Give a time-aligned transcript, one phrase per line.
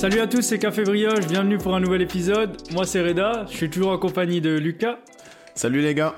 [0.00, 2.56] Salut à tous, c'est Café Brioche, bienvenue pour un nouvel épisode.
[2.72, 4.98] Moi c'est Reda, je suis toujours en compagnie de Lucas.
[5.54, 6.14] Salut les gars.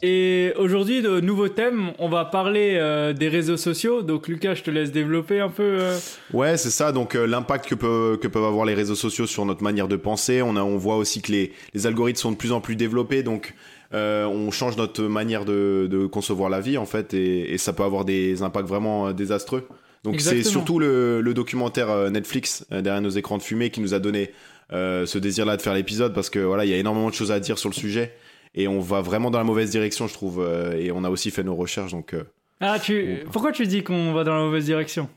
[0.00, 4.02] Et aujourd'hui, de nouveau thème, on va parler euh, des réseaux sociaux.
[4.02, 5.64] Donc Lucas, je te laisse développer un peu.
[5.80, 5.98] euh.
[6.32, 6.92] Ouais, c'est ça.
[6.92, 9.96] Donc euh, l'impact que, peut- que peuvent avoir les réseaux sociaux sur notre manière de
[9.96, 10.40] penser.
[10.40, 13.24] On, a, on voit aussi que les, les algorithmes sont de plus en plus développés.
[13.24, 13.54] Donc
[13.92, 17.72] euh, on change notre manière de, de concevoir la vie en fait, et, et ça
[17.72, 19.66] peut avoir des impacts vraiment désastreux.
[20.06, 23.80] Donc c'est surtout le, le documentaire euh, Netflix euh, derrière nos écrans de fumée qui
[23.80, 24.30] nous a donné
[24.72, 27.32] euh, ce désir-là de faire l'épisode parce que voilà, il y a énormément de choses
[27.32, 28.14] à dire sur le sujet
[28.54, 30.48] et on va vraiment dans la mauvaise direction, je trouve.
[30.78, 32.14] et on a aussi fait nos recherches, donc.
[32.60, 33.24] Ah, tu...
[33.32, 35.10] pourquoi tu dis qu'on va dans la mauvaise direction?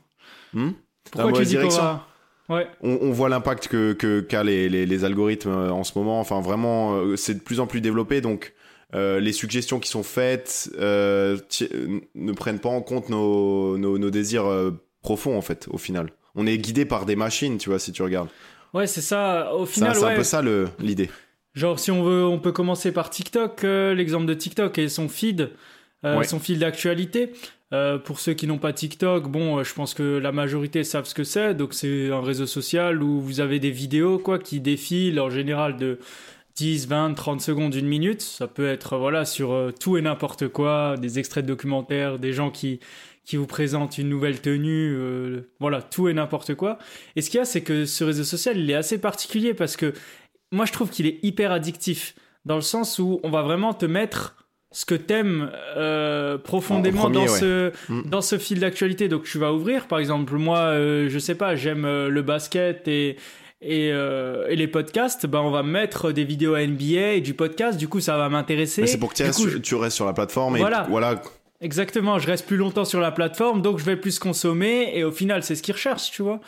[0.52, 0.72] Hmm?
[1.10, 2.06] Pourquoi tu mauvaise dis qu'on va...
[2.48, 2.66] Ouais.
[2.82, 6.18] on, on voit l'impact que qu'a les, les, les algorithmes en ce moment.
[6.20, 8.20] Enfin, vraiment, c'est de plus en plus développé.
[8.20, 8.52] Donc,
[8.94, 13.98] euh, les suggestions qui sont faites euh, euh, ne prennent pas en compte nos, nos,
[13.98, 14.72] nos désirs euh,
[15.02, 16.10] profonds, en fait, au final.
[16.34, 18.28] On est guidé par des machines, tu vois, si tu regardes.
[18.74, 19.54] Ouais, c'est ça.
[19.54, 20.12] Au final, c'est ouais.
[20.12, 20.42] un peu ça
[20.78, 21.10] l'idée.
[21.54, 25.50] Genre, si on veut, on peut commencer par TikTok, l'exemple de TikTok et son feed,
[26.02, 26.24] Ouais.
[26.24, 27.32] son fil d'actualité.
[27.72, 31.04] Euh, pour ceux qui n'ont pas TikTok, bon, euh, je pense que la majorité savent
[31.04, 31.54] ce que c'est.
[31.54, 35.76] Donc, c'est un réseau social où vous avez des vidéos, quoi, qui défilent en général
[35.76, 35.98] de
[36.60, 38.20] 10, 20, 30 secondes, une minute.
[38.20, 42.34] Ça peut être, voilà, sur euh, tout et n'importe quoi, des extraits de documentaires, des
[42.34, 42.80] gens qui,
[43.24, 46.78] qui vous présentent une nouvelle tenue, euh, voilà, tout et n'importe quoi.
[47.16, 49.76] Et ce qu'il y a, c'est que ce réseau social, il est assez particulier parce
[49.76, 49.94] que
[50.52, 53.86] moi, je trouve qu'il est hyper addictif dans le sens où on va vraiment te
[53.86, 54.36] mettre
[54.72, 57.38] ce que t'aimes euh, profondément premier, dans ouais.
[57.40, 58.02] ce Mm.
[58.08, 59.08] dans ce fil d'actualité.
[59.08, 62.86] Donc tu vas ouvrir, par exemple, moi, euh, je sais pas, j'aime euh, le basket
[62.86, 63.16] et
[63.62, 65.26] et, euh, et les podcasts.
[65.26, 67.78] Ben on va mettre des vidéos NBA et du podcast.
[67.78, 68.82] Du coup, ça va m'intéresser.
[68.82, 70.86] Mais c'est pour que tu restes, coup, sur- tu restes sur la plateforme et Voilà.
[70.88, 71.20] voilà.
[71.62, 75.12] Exactement, je reste plus longtemps sur la plateforme, donc je vais plus consommer et au
[75.12, 76.40] final, c'est ce qu'ils recherchent, tu vois.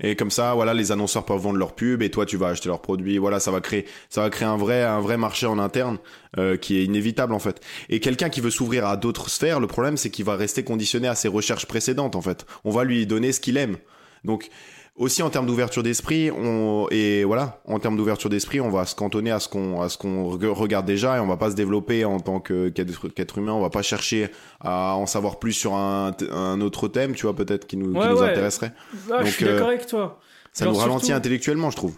[0.00, 2.68] Et comme ça, voilà, les annonceurs peuvent vendre leurs pubs et toi, tu vas acheter
[2.68, 3.16] leurs produits.
[3.18, 5.98] Voilà, ça va créer, ça va créer un vrai, un vrai marché en interne
[6.36, 7.60] euh, qui est inévitable en fait.
[7.88, 11.06] Et quelqu'un qui veut s'ouvrir à d'autres sphères, le problème c'est qu'il va rester conditionné
[11.06, 12.44] à ses recherches précédentes en fait.
[12.64, 13.76] On va lui donner ce qu'il aime.
[14.24, 14.48] Donc
[14.96, 18.94] aussi en termes d'ouverture d'esprit, on et voilà, en termes d'ouverture d'esprit, on va se
[18.94, 21.56] cantonner à ce qu'on à ce qu'on reg- regarde déjà et on va pas se
[21.56, 23.52] développer en tant que qu'être humain.
[23.52, 27.34] On va pas chercher à en savoir plus sur un, un autre thème, tu vois,
[27.34, 28.30] peut-être qui nous, qui nous ouais.
[28.30, 28.72] intéresserait.
[29.10, 30.20] Ah, je Donc, suis euh, d'accord avec toi.
[30.52, 31.96] Ça Genre, nous ralentit surtout- intellectuellement, je trouve.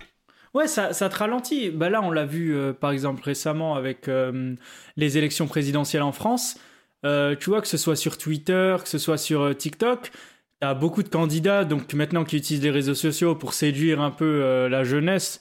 [0.54, 1.68] Ouais, ça, ça te ralentit.
[1.68, 4.54] Bah là, on l'a vu euh, par exemple récemment avec euh,
[4.96, 6.56] les élections présidentielles en France.
[7.04, 9.52] Euh, tu vois, que ce soit sur Twitter, que ce soit sur euh,
[10.56, 14.10] TikTok, t'as beaucoup de candidats donc maintenant qui utilisent les réseaux sociaux pour séduire un
[14.10, 15.40] peu euh, la jeunesse.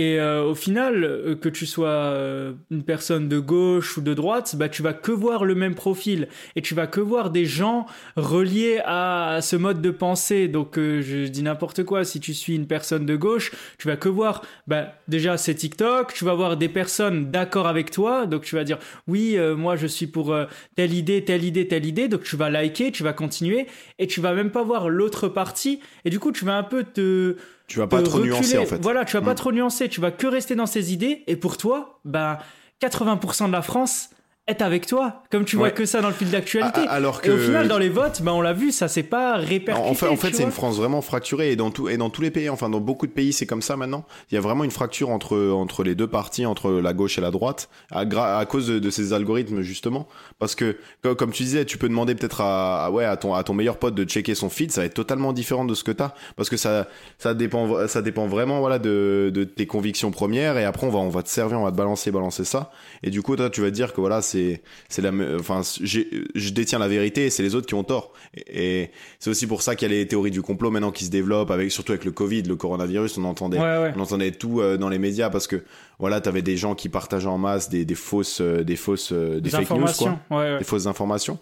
[0.00, 4.14] Et euh, au final, euh, que tu sois euh, une personne de gauche ou de
[4.14, 7.44] droite, bah tu vas que voir le même profil et tu vas que voir des
[7.44, 7.84] gens
[8.16, 10.48] reliés à, ce mode de pensée.
[10.48, 12.06] Donc je dis n'importe quoi.
[12.06, 16.14] Si tu suis une personne de gauche, tu vas que voir, bah déjà c'est TikTok.
[16.14, 18.24] Tu vas voir des personnes d'accord avec toi.
[18.24, 20.34] Donc tu vas dire oui, moi je suis pour
[20.76, 22.08] telle idée, telle idée, telle idée.
[22.08, 23.66] Donc tu vas liker, tu vas continuer
[23.98, 25.80] et tu vas même pas voir l'autre partie.
[26.06, 27.36] Et du coup tu vas un peu te
[27.70, 28.34] Tu vas pas trop reculer.
[28.34, 28.82] nuancer en fait.
[28.82, 29.36] Voilà, tu vas pas Mm.
[29.36, 32.40] trop nuancer, tu vas que rester dans ces idées, et pour toi, bah,
[32.80, 34.10] 80% de la France
[34.50, 35.72] est avec toi, comme tu vois Ouais.
[35.74, 36.80] que ça dans le fil d'actualité.
[36.88, 39.36] Alors Et que au final, dans les votes, bah, on l'a vu, ça s'est pas
[39.36, 39.88] répercuté.
[39.88, 40.50] en fait, en fait, tu c'est une.
[40.50, 43.12] France vraiment fracturée et dans tout et dans tous les pays, enfin dans beaucoup de
[43.12, 44.04] pays, c'est comme ça maintenant.
[44.30, 47.20] Il y a vraiment une fracture entre entre les deux parties, entre la gauche et
[47.20, 48.04] la droite, à,
[48.46, 52.14] cause de, de ces algorithmes justement, parce que co- comme tu disais, tu peux demander
[52.14, 54.80] peut-être à, à- ouais à ton à ton meilleur pote de checker son feed, ça
[54.80, 56.88] va être totalement différent de ce que t'as, parce que ça
[57.18, 60.98] ça dépend ça dépend vraiment voilà de, de tes convictions premières et après on va
[60.98, 62.70] on va te servir, on va te balancer balancer ça
[63.02, 64.39] et du coup toi tu vas te dire que voilà c'est
[64.88, 68.82] c'est la enfin je détiens la vérité et c'est les autres qui ont tort et,
[68.82, 71.10] et c'est aussi pour ça qu'il y a les théories du complot maintenant qui se
[71.10, 73.92] développent avec surtout avec le Covid le coronavirus on entendait Ouais, ouais.
[73.96, 75.62] on entendait tout euh, dans les médias parce que
[75.98, 79.34] voilà t'avais des gens qui partageaient en masse des, des fausses euh, des fausses euh,
[79.40, 80.18] des Des fake news quoi informations.
[80.30, 80.58] ouais, ouais.
[80.58, 81.38] des fausses informations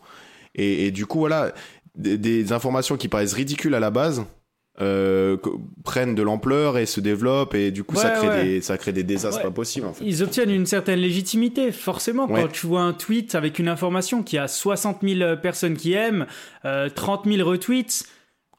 [0.55, 1.53] et, et du coup voilà
[1.97, 4.25] des, des informations qui paraissent ridicules à la base
[4.81, 5.37] euh,
[5.85, 8.45] prennent de l'ampleur et se développent et du coup ça crée ouais.
[8.45, 9.45] des ça crée des désastres Ouais.
[9.45, 12.29] pas possibles en fait Ils obtiennent une certaine légitimité, forcément.
[12.29, 16.27] Quand tu vois un tweet avec une information qui a 60 000 personnes qui aiment,
[16.65, 18.05] euh, 30 000 retweets,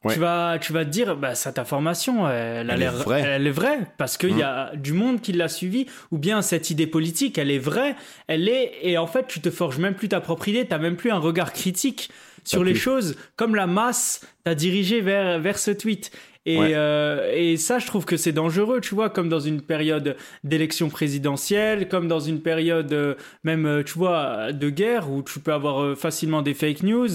[0.10, 3.22] tu, vas, tu vas te dire, bah, cette information, elle, a Elle est l'air vraie.
[3.22, 6.70] elle est vraie, parce qu'il y a du monde qui l'a suivi, ou bien cette
[6.70, 7.96] idée politique, elle est vraie,
[8.28, 10.96] elle est, et en fait, tu te forges même plus ta propre idée, t'as même
[10.96, 12.10] plus un regard critique
[12.44, 16.12] sur les choses, comme la masse t'a dirigé vers, vers ce tweet.
[16.46, 16.72] Et, Ouais.
[16.74, 20.90] euh, et ça, je trouve que c'est dangereux, tu vois, comme dans une période d'élection
[20.90, 25.54] présidentielle, comme dans une période euh, même, euh, tu vois, de guerre où tu peux
[25.54, 27.10] avoir euh, facilement des fake news.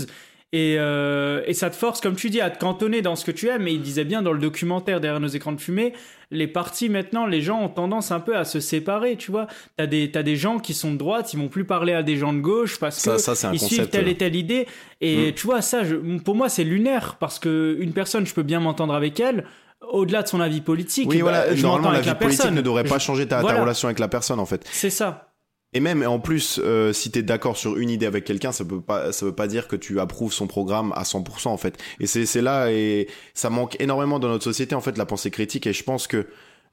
[0.56, 3.32] Et, euh, et ça te force, comme tu dis, à te cantonner dans ce que
[3.32, 3.62] tu aimes.
[3.64, 5.94] Mais il disait bien dans le documentaire derrière nos écrans de fumée,
[6.30, 9.48] les partis maintenant, les gens ont tendance un peu à se séparer, tu vois.
[9.76, 12.16] T'as des, t'as des gens qui sont de droite, ils vont plus parler à des
[12.16, 14.10] gens de gauche parce Ça- que ça, ils suivent telle euh.
[14.10, 14.68] et telle idée.
[15.00, 15.34] Et Mm.
[15.34, 18.60] tu vois, ça, je- pour moi, c'est lunaire parce que une personne, je peux bien
[18.60, 19.44] m'entendre avec elle.
[19.90, 22.54] Au-delà de son avis politique, Oui, bah, voilà, je normalement, la vie la politique personne.
[22.54, 24.64] ne devrait pas changer ta, ta relation avec la personne, en fait.
[24.70, 25.33] C'est ça.
[25.74, 28.80] Et même, en plus, euh, si t'es d'accord sur une idée avec quelqu'un, ça peut
[28.80, 31.76] pas, ça veut pas dire que tu approuves son programme à 100%, en fait.
[32.00, 35.66] Et c'est, là, et ça manque énormément dans notre société, en fait, la pensée critique,
[35.66, 36.26] et je pense que,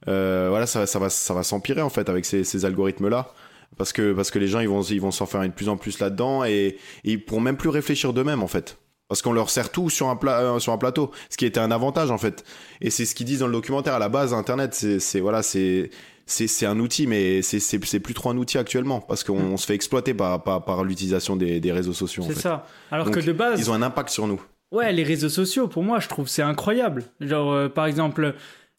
[0.08, 3.32] euh, voilà, ça, ça va, ça va s'empirer, en fait, avec ces, ces algorithmes-là.
[3.76, 5.76] Parce que, parce que les gens, ils vont, ils vont s'en faire de plus en
[5.76, 8.78] plus là-dedans, et, et ils pourront même plus réfléchir d'eux-mêmes, en fait.
[9.08, 11.70] Parce qu'on leur sert tout sur un, euh, sur un plateau, ce qui était un
[11.70, 12.44] avantage en fait.
[12.80, 14.32] Et c'est ce qu'ils disent dans le documentaire à la base.
[14.32, 15.90] Internet, c'est- voilà, c'est
[16.26, 19.74] c'est un outil, mais c'est plus trop un outil actuellement parce qu'on on se fait
[19.74, 22.22] exploiter par par, par l'utilisation des, des réseaux sociaux.
[22.24, 22.26] Mm.
[22.28, 22.66] C'est ça.
[22.90, 24.40] Alors Donc, que de base, Ils ont un impact sur nous.
[24.70, 27.04] Ouais, les réseaux sociaux, pour moi, je trouve c'est incroyable.
[27.20, 28.34] Genre, euh, par exemple,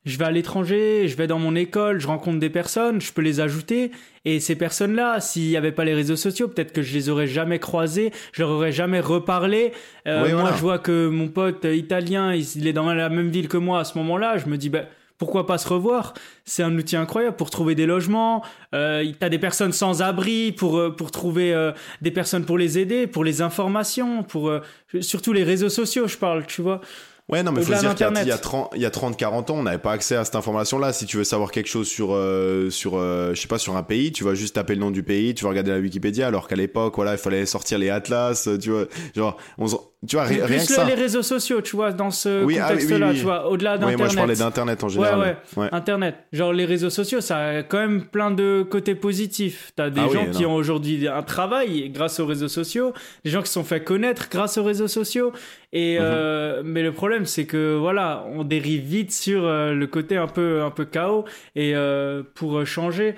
[0.06, 3.22] je vais à l'étranger, je vais dans mon école, je rencontre des personnes, je peux
[3.22, 3.92] les ajouter.
[4.26, 7.28] Et ces personnes-là, s'il n'y avait pas les réseaux sociaux, peut-être que je les aurais
[7.28, 9.72] jamais croisées, je leur aurais jamais reparlé.
[10.08, 10.56] Euh, Oui, moi, voilà.
[10.58, 13.80] je vois que mon pote italien, il, il est dans la même ville que moi
[13.82, 14.38] à ce moment-là.
[14.40, 14.88] Je me dis, ben,
[15.24, 16.14] pourquoi pas se revoir?
[16.44, 18.44] C'est un outil incroyable pour trouver des logements.
[18.76, 21.72] Euh, T'as des personnes sans abri pour euh, pour trouver euh,
[22.02, 24.60] des personnes pour les aider, pour les informations, pour euh,
[25.00, 26.08] surtout les réseaux sociaux.
[26.08, 26.82] Je parle, tu vois.
[27.30, 28.24] Ouais, non, mais faut dire qu'il y a- d'Internet.
[28.26, 30.26] il y, a 30, il y a 30, 40 ans, on n'avait pas accès à
[30.26, 30.92] cette information-là.
[30.92, 33.84] Si tu veux savoir quelque chose sur, euh, sur, euh, je sais pas, sur un
[33.84, 36.50] pays, tu vas juste taper le nom du pays, tu vas regarder la Wikipédia, alors
[36.50, 39.68] qu'à l'époque, voilà, il fallait sortir les atlas, tu vois, genre, on,
[40.08, 40.84] tu vois, Plus rien que ça.
[40.84, 43.74] les réseaux sociaux, tu vois, dans ce Oui, ah oui, oui, contexte-là, tu vois, au-delà
[43.74, 43.98] Oui, d'Internet.
[44.00, 45.20] moi je parlais d'internet en général.
[45.20, 45.36] ouais.
[45.58, 45.70] ouais.
[45.72, 46.16] Internet.
[46.34, 49.72] Genre les réseaux sociaux, ça a quand même plein de côtés positifs.
[49.76, 50.50] T'as des Ah gens qui non.
[50.52, 54.28] ont aujourd'hui un travail grâce aux réseaux sociaux, des gens qui se sont fait connaître
[54.30, 55.32] grâce aux réseaux sociaux.
[55.72, 56.06] Et Mhm.
[56.06, 60.28] euh, mais le problème, c'est que voilà, on dérive vite sur euh, le côté un
[60.28, 61.26] peu un peu chaos.
[61.56, 63.16] Et euh, pour changer,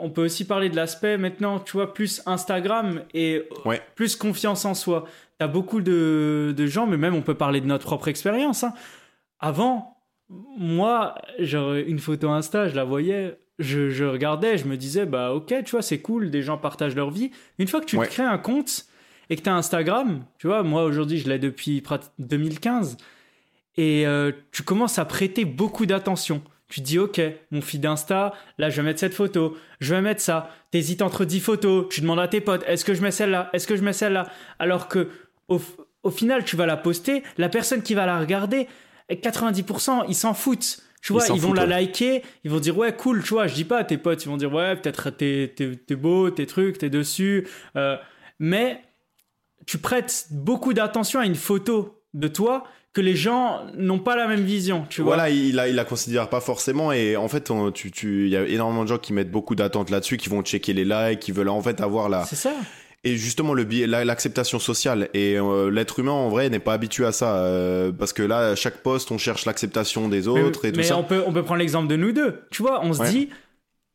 [0.00, 3.82] on peut aussi parler de l'aspect maintenant, tu vois, plus Instagram et Ouais.
[3.96, 5.04] plus confiance en soi.
[5.38, 8.64] T'as beaucoup de, de gens, mais même on peut parler de notre propre expérience.
[8.64, 8.74] hein.
[9.40, 9.96] Avant,
[10.28, 15.32] moi, genre une photo Insta, je la voyais, je, je regardais, je me disais, bah
[15.32, 17.30] ok, tu vois, c'est cool, des gens partagent leur vie.
[17.58, 18.86] Une fois que tu te crées un compte
[19.30, 22.96] et que tu as Instagram, tu vois, moi aujourd'hui, je l'ai depuis prat- 2015,
[23.76, 26.42] et euh, tu commences à prêter beaucoup d'attention.
[26.68, 27.20] Tu te dis, ok,
[27.50, 30.50] mon feed Insta, là, je vais mettre cette photo, je vais mettre ça.
[30.70, 33.66] T'hésites entre 10 photos, tu demandes à tes potes, est-ce que je mets celle-là, est-ce
[33.68, 34.28] que je mets celle-là?
[34.58, 35.08] Alors que,
[35.48, 38.68] au, final, tu vas la poster, la personne qui va la regarder,
[39.10, 40.82] 90%, ils s'en foutent.
[41.00, 41.68] Tu vois, ils, vont foutent, la ouais.
[41.68, 44.28] liker, ils vont dire ouais cool, tu vois, je dis pas à tes potes, ils
[44.28, 47.46] vont dire ouais peut-être t'es, t'es, t'es beau, tes trucs, t'es dessus,
[47.76, 47.96] euh,
[48.40, 48.82] mais
[49.64, 54.26] tu prêtes beaucoup d'attention à une photo de toi que les gens n'ont pas la
[54.26, 55.14] même vision, tu vois.
[55.14, 58.30] Voilà, il la, il la considère pas forcément et en fait, on- tu, tu, il
[58.30, 61.20] y a énormément de gens qui mettent beaucoup d'attentes là-dessus, qui vont checker les likes,
[61.20, 62.54] qui veulent en fait avoir la, C'est ça.
[63.04, 66.72] Et justement le biais, la- l'acceptation sociale et euh, l'être humain en vrai n'est pas
[66.74, 70.28] habitué à ça euh, parce que là, à chaque poste, on cherche l'acceptation des Mais,
[70.28, 70.96] autres et tout mais ça.
[70.98, 72.40] on peut on peut prendre l'exemple de nous deux.
[72.50, 73.10] Tu vois, on se Ouais.
[73.10, 73.28] dit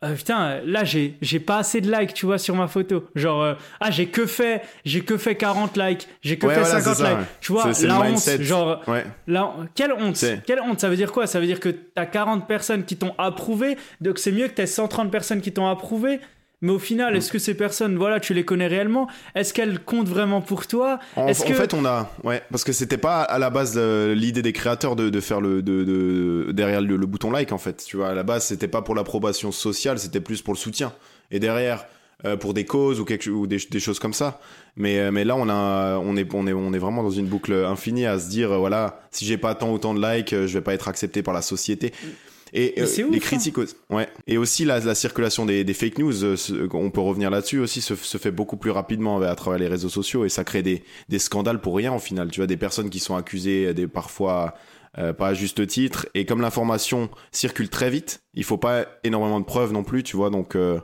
[0.06, 3.06] euh, putain, là j'ai j'ai pas assez de likes, tu vois, sur ma photo.
[3.16, 6.60] Genre euh, ah, j'ai que fait j'ai que fait 40 likes, j'ai que Ouais, fait
[6.62, 7.20] voilà, 50 c'est ça, likes.
[7.20, 7.26] ouais.
[7.42, 8.44] Tu vois, C'est- la honte, mindset.
[8.44, 9.06] genre Ouais.
[9.28, 11.26] Là, quelle honte C'est- Quelle honte Ça veut dire quoi?
[11.28, 14.66] Ça veut dire que t'as 40 personnes qui t'ont approuvé, donc c'est mieux que t'aies
[14.68, 16.20] 130 personnes qui t'ont approuvé.
[16.64, 19.08] Mais au final, est-ce que ces personnes, voilà, tu les connais réellement?
[19.36, 20.98] Est-ce qu'elles comptent vraiment pour toi?
[21.18, 23.74] En, Est-ce en que fait, on a, ouais, parce que c'était pas à la base
[23.76, 27.52] euh, l'idée des créateurs de, de faire le, de, de- derrière le, le bouton like
[27.52, 27.84] en fait.
[27.86, 30.94] Tu vois, à la base, c'était pas pour l'approbation sociale, c'était plus pour le soutien.
[31.32, 31.86] Et derrière,
[32.26, 34.40] euh, pour des causes ou quelque ou des, des choses comme ça.
[34.78, 37.28] Mais, euh, mais là, on a, on est, on est, on est vraiment dans une
[37.28, 40.62] boucle infinie à se dire, voilà, si j'ai pas tant autant de likes, je vais
[40.62, 41.92] pas être accepté par la société.
[42.56, 43.20] Et euh, ouf, les hein.
[43.20, 44.08] critiques, aussi- ouais.
[44.28, 47.60] Et aussi la, la circulation des, des fake news, euh, ce- on peut revenir là-dessus
[47.60, 50.62] aussi, se, se fait beaucoup plus rapidement à travers les réseaux sociaux et ça crée
[50.62, 52.30] des, des scandales pour rien au final.
[52.30, 54.54] Tu vois, des personnes qui sont accusées, des parfois
[55.00, 56.06] euh, pas à juste titre.
[56.14, 60.16] Et comme l'information circule très vite, il faut pas énormément de preuves non plus, tu
[60.16, 60.30] vois.
[60.30, 60.80] Donc euh,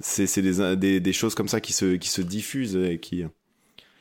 [0.00, 3.24] c'est c'est des, des, des choses comme ça qui se, qui se diffusent et qui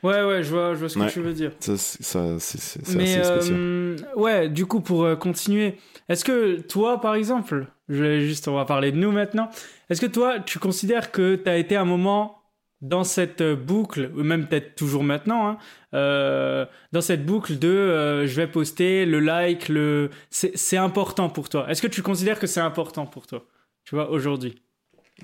[0.04, 1.12] Ouais, ouais, je vois, je vois ce que Ouais.
[1.12, 1.52] tu veux dire.
[1.60, 3.58] ça, c'est- ça, c'est c'est- c'est Mais assez spécial.
[3.58, 5.76] euh, ouais, du coup, pour euh, continuer,
[6.10, 9.50] est-ce que toi, par exemple, je vais juste, on va parler de nous maintenant.
[9.90, 12.40] Est-ce que toi, tu considères que tu as été un moment
[12.82, 15.58] dans cette euh, boucle, ou même peut-être toujours maintenant, hein,
[15.94, 21.30] euh, dans cette boucle de euh, je vais poster, le like, le, c'est c'est important
[21.30, 21.66] pour toi.
[21.70, 23.46] Est-ce que tu considères que c'est important pour toi,
[23.86, 24.56] tu vois, aujourd'hui?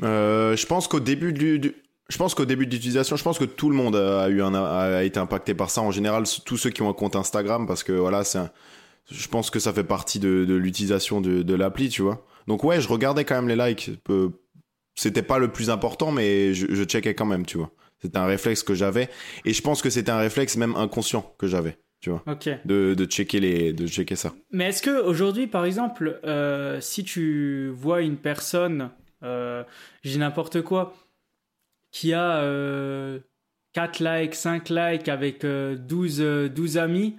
[0.03, 1.75] Euh, je pense qu'au début du, du-
[2.09, 5.03] Je pense qu'au début d'utilisation, je pense que tout le monde a, eu un, a
[5.03, 5.81] été impacté par ça.
[5.81, 8.39] En général, tous ceux qui ont un compte Instagram, parce que voilà, c'est
[9.11, 12.25] je pense que ça fait partie de, de l'utilisation de, de l'appli, tu vois.
[12.47, 13.91] Donc ouais, je regardais quand même les likes.
[14.95, 17.71] C'était pas le plus important, mais je, je checkais quand même, tu vois.
[18.01, 19.09] C'était un réflexe que j'avais.
[19.45, 22.23] Et je pense que c'était un réflexe même inconscient que j'avais, tu vois.
[22.65, 24.33] De, checker les, de checker ça.
[24.51, 28.91] Mais est-ce que aujourd'hui, par exemple, euh, si tu vois une personne,
[29.23, 29.63] euh,
[30.03, 30.93] j'ai n'importe quoi,
[31.91, 33.19] qui a euh,
[33.73, 37.15] 4 likes, 5 likes avec 12, euh, 12 euh, amis,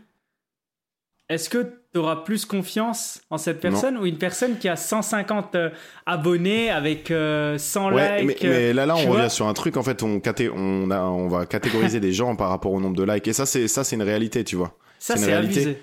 [1.29, 5.55] est-ce que tu auras plus confiance en cette personne ou une personne qui a 150
[5.55, 5.71] euh,
[6.07, 9.77] abonnés avec 100 ouais, likes mais, là, là, on revient sur un truc.
[9.77, 10.21] En fait, on,
[10.55, 13.29] on, a, on va catégoriser des gens par rapport au nombre de likes.
[13.29, 14.77] Et ça, c'est ça, c'est une réalité, tu vois.
[14.99, 15.79] Ça, c'est abusé.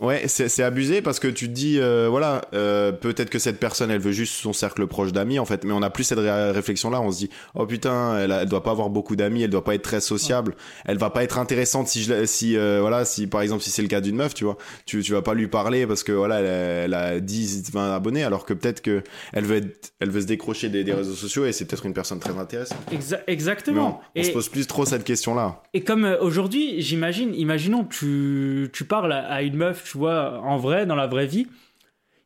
[0.00, 3.90] Ouais, c'est abusé parce que tu te dis, euh, voilà, euh, peut-être que cette personne,
[3.90, 7.02] elle veut juste son cercle proche d'amis, en fait, mais on a plus cette réflexion-là.
[7.02, 9.74] On se dit, oh putain, elle, elle doit pas avoir beaucoup d'amis, elle doit pas
[9.74, 13.42] être très sociable, elle va pas être intéressante si, je, si euh, voilà, si par
[13.42, 15.86] exemple, si c'est le cas d'une meuf, tu vois, tu, tu vas pas lui parler
[15.86, 19.02] parce que voilà, elle, a 10, 20 abonnés, alors que peut-être que
[19.34, 21.92] elle veut, être, elle veut se décrocher des, des réseaux sociaux et c'est peut-être une
[21.92, 22.78] personne très intéressante.
[23.26, 24.00] exactement.
[24.16, 25.62] on, se pose plus trop cette question-là.
[25.74, 30.86] Et comme aujourd'hui, j'imagine, imaginons, tu, tu parles à une meuf tu vois, en vrai,
[30.86, 31.48] dans la vraie vie.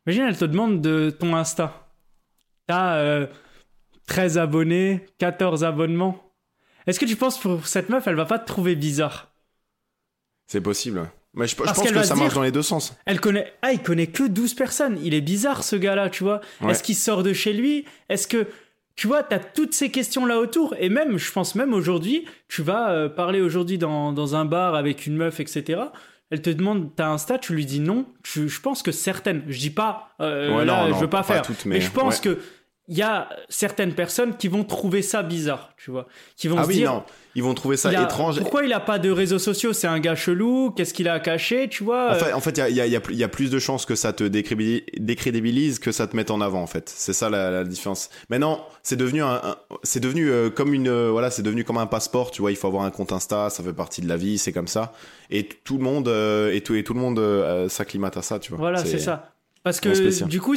[0.05, 1.89] Imagine, elle te demande de ton Insta.
[2.67, 3.25] T'as euh,
[4.05, 6.31] 13 abonnés, 14 abonnements.
[6.85, 9.31] Est-ce que tu penses pour cette meuf, elle va pas te trouver bizarre?
[10.45, 11.09] C'est possible.
[11.33, 12.95] Mais je, pense que ça marche dans les deux sens.
[13.07, 14.99] Elle connaît, ah, il connaît que 12 personnes.
[15.03, 16.41] Il est bizarre ce gars-là, tu vois.
[16.69, 17.85] Est-ce qu'il sort de chez lui?
[18.09, 18.47] Est-ce que,
[18.95, 20.75] tu vois, t'as toutes ces questions-là autour?
[20.79, 24.75] Et même, je pense même aujourd'hui, tu vas euh, parler aujourd'hui dans, dans un bar
[24.75, 25.85] avec une meuf, etc
[26.31, 28.05] elle te demande t'as Insta, tu lui dis non.
[28.23, 31.91] je pense que certaines, je dis pas, euh, là, je veux pas, faire, mais, je
[31.91, 32.39] pense que
[32.87, 36.05] il y a certaines personnes qui vont trouver ça bizarre, tu vois,
[36.37, 37.03] qui vont ah se oui, dire, non.
[37.33, 38.39] ils vont trouver ça étrange.
[38.39, 39.73] Pourquoi il a pas de réseaux sociaux?
[39.73, 40.69] C'est un gars chelou.
[40.69, 43.01] Qu'est-ce qu'il a caché, tu vois En fait, en fait, il y a, y, a,
[43.09, 46.61] y a, plus de chances que ça te décrédibilise que ça te mette en avant,
[46.61, 46.87] en fait.
[46.95, 48.09] C'est ça la, la, différence.
[48.29, 49.41] Maintenant, c'est devenu un,
[49.81, 52.51] c'est devenu euh, comme une, euh, voilà, c'est devenu comme un passeport, tu vois.
[52.51, 54.93] Il faut avoir un compte Insta, ça fait partie de la vie, c'est comme ça.
[55.31, 57.19] Et tout le monde, euh, et tout, et tout le monde
[57.67, 58.59] s'acclimate à ça, tu vois.
[58.59, 59.31] Voilà, c'est ça.
[59.63, 60.55] Parce que du coup,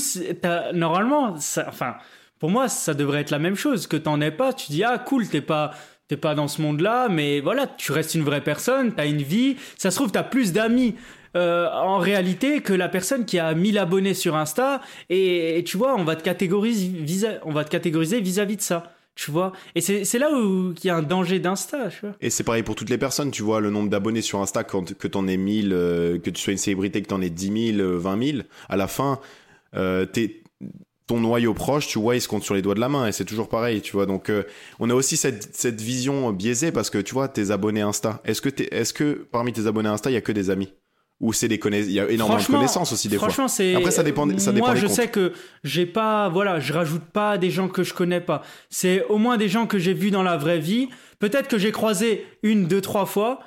[0.74, 1.94] normalement, ça, enfin
[2.38, 3.86] pour moi, ça devrait être la même chose.
[3.86, 5.72] Que t'en aies pas, tu dis ah cool, t'es pas
[6.08, 9.56] t'es pas dans ce monde-là, mais voilà, tu restes une vraie personne, t'as une vie.
[9.76, 10.94] Ça se trouve, t'as plus d'amis
[11.36, 14.80] euh, en réalité que la personne qui a 1000 abonnés sur Insta.
[15.10, 18.94] Et, tu vois, on va te catégoriser vis on va te catégoriser vis-à-vis de ça.
[19.14, 22.14] Tu vois Et c'est là où il y a un danger d'Insta, tu vois.
[22.20, 25.08] Et c'est pareil pour toutes les personnes, tu vois, le nombre d'abonnés sur Insta, que
[25.08, 28.24] t'en aies 1000, euh, que tu sois une célébrité, que t'en aies 10 000, 20
[28.24, 29.18] 000, à la fin,
[29.74, 30.44] euh, t'es
[31.08, 33.12] ton noyau proche, tu vois, il se compte sur les doigts de la main et
[33.12, 34.06] c'est toujours pareil, tu vois.
[34.06, 34.44] Donc, euh,
[34.78, 38.42] on a aussi cette, cette vision biaisée parce que tu vois, tes abonnés Insta, est-ce
[38.42, 40.72] que, es, est-ce que parmi tes abonnés Insta, il y a que des amis?
[41.20, 43.56] Ou c'est des connaissances, il y a énormément de connaissances aussi des franchement, fois.
[43.56, 45.32] c'est après ça dépend, ça dépend Moi, je sais que
[45.64, 48.42] j'ai pas, voilà, je rajoute pas des gens que je connais pas.
[48.70, 50.88] C'est au moins des gens que j'ai vus dans la vraie vie.
[51.18, 53.40] Peut-être que j'ai croisé une, deux, trois fois,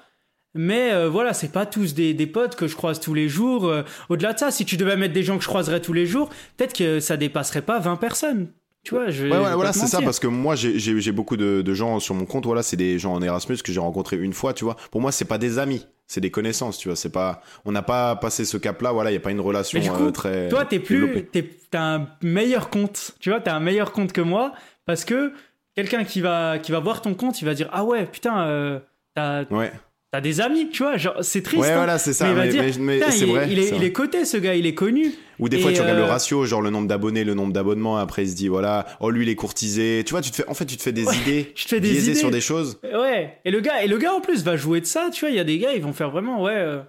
[0.54, 3.68] mais euh, voilà, c'est pas tous des, des, potes que je croise tous les jours.
[3.68, 6.06] Euh, au-delà de ça, si tu devais mettre des gens que je croiserais tous les
[6.06, 8.48] jours, peut-être que ça dépasserait pas 20 personnes.
[8.84, 11.74] Tu vois, je ouais, ouais, voilà, c'est ça, parce que moi, j'ai beaucoup de, de,
[11.74, 12.46] gens sur mon compte.
[12.46, 14.76] Voilà, c'est des gens en Erasmus que j'ai rencontrés une fois, tu vois.
[14.90, 16.96] Pour moi, c'est pas des amis, c'est des connaissances, tu vois.
[16.96, 18.92] C'est pas, on n'a pas passé ce cap-là.
[18.92, 20.50] Voilà, il y a pas une relation Mais du coup, euh, très.
[20.50, 21.28] Toi, t'es plus,
[21.70, 23.12] t'as un meilleur compte.
[23.20, 24.52] Tu vois, t'as un meilleur compte que moi
[24.88, 25.32] parce que
[25.76, 28.80] quelqu'un qui va, qui va voir ton compte, il va dire ah ouais, putain, euh,
[29.14, 29.44] t'as.
[29.52, 29.72] Ouais
[30.12, 31.62] T'as des amis, tu vois, genre c'est triste.
[31.62, 31.78] Ouais, hein.
[31.78, 32.34] voilà, c'est ça.
[32.34, 33.48] Mais, mais, dire, mais, c'est vrai.
[33.50, 35.14] Il est, il est coté, ce gars, il est connu.
[35.40, 37.96] Ou des fois, tu regardes le ratio, genre le nombre d'abonnés, le nombre d'abonnements.
[37.96, 40.04] Après, il se dit, voilà, oh lui, il est courtisé.
[40.06, 41.80] Tu vois, tu te fais, en fait, tu te fais des idées, tu te fais
[41.80, 42.78] des idées sur des choses.
[42.84, 43.38] Ouais.
[43.46, 45.10] Et le gars, et le gars en plus va jouer de ça.
[45.14, 46.58] Tu vois, il y a des gars, ils vont faire vraiment, ouais.
[46.58, 46.82] Euh,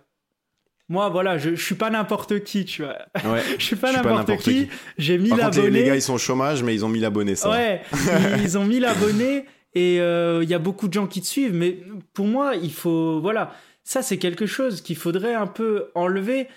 [0.89, 2.97] moi, voilà, je, je suis pas n'importe qui, tu vois.
[3.33, 4.69] Ouais, je suis pas n'importe qui.
[4.99, 5.71] J'ai 1000 abonnés.
[5.71, 7.51] les, les, gars, ils sont au chômage, mais ils ont 1000 abonnés, ça.
[7.51, 7.83] Ouais.
[8.43, 11.55] ils ont 1000 abonnés et euh, il y a beaucoup de gens qui te suivent.
[11.55, 11.79] Mais
[12.13, 13.53] pour moi, il faut, voilà
[13.85, 16.49] ça, c'est quelque chose qu'il faudrait un peu enlever.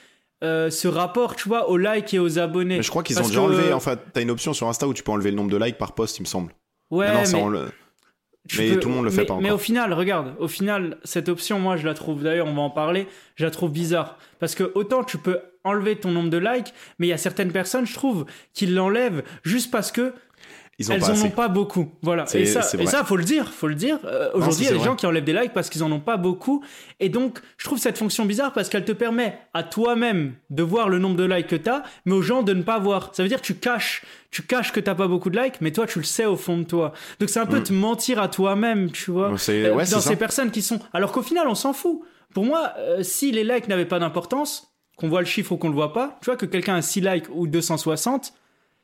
[0.43, 2.77] Euh, ce rapport, tu vois, aux likes et aux abonnés.
[2.77, 3.73] Mais je crois qu'ils ont déjà enlevé.
[3.73, 5.77] En fait, t'as une option sur Insta où tu peux enlever le nombre de likes
[5.77, 6.51] par post, il me semble.
[6.91, 7.43] Ouais, mais...
[8.57, 9.41] mais tout le monde le fait pas encore.
[9.41, 12.61] Mais au final, regarde, au final, cette option, moi, je la trouve, d'ailleurs, on va
[12.61, 14.19] en parler, je la trouve bizarre.
[14.39, 17.51] Parce que autant tu peux enlever ton nombre de likes, mais il y a certaines
[17.51, 20.13] personnes, je trouve, qui l'enlèvent juste parce que
[20.77, 21.23] Ils ont elles pas en assez.
[21.27, 21.89] ont pas beaucoup.
[22.01, 22.25] Voilà.
[22.33, 23.97] Et ça, et ça, faut le dire, faut le dire.
[24.03, 24.85] Euh, Aujourd'hui, il y a des vrai.
[24.87, 26.63] gens qui enlèvent des likes parce qu'ils en ont pas beaucoup.
[26.99, 30.89] Et donc, je trouve cette fonction bizarre parce qu'elle te permet à toi-même de voir
[30.89, 33.11] le nombre de likes que t'as, mais aux gens de ne pas voir.
[33.13, 35.71] Ça veut dire que tu caches, tu caches que t'as pas beaucoup de likes, mais
[35.71, 36.91] toi, tu le sais au fond de toi.
[37.21, 39.29] Donc, c'est un peu te mentir à toi-même, tu vois.
[39.31, 39.37] Mm.
[39.37, 40.09] C'est- Euh, ouais, dans ça.
[40.09, 40.79] ces personnes qui sont.
[40.93, 42.01] Alors qu'au final, on s'en fout.
[42.33, 45.69] Pour moi, euh, si les likes n'avaient pas d'importance, qu'on voit le chiffre ou qu'on
[45.69, 48.33] le voit pas, tu vois que quelqu'un a 6 likes ou 260,